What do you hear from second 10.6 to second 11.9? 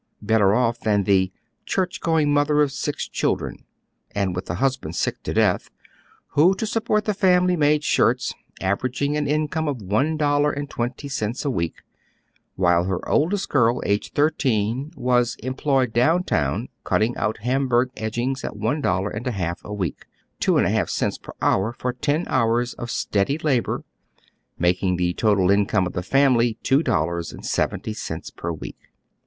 twenty cents a week,